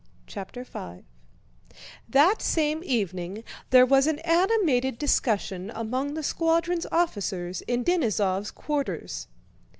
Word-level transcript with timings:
CHAPTER 0.25 0.63
V 0.63 1.05
That 2.09 2.41
same 2.41 2.81
evening 2.83 3.43
there 3.69 3.85
was 3.85 4.07
an 4.07 4.17
animated 4.25 4.97
discussion 4.97 5.71
among 5.75 6.15
the 6.15 6.23
squadron's 6.23 6.87
officers 6.91 7.61
in 7.67 7.83
Denísov's 7.85 8.49
quarters. 8.49 9.27